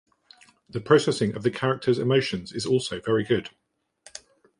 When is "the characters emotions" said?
1.43-2.51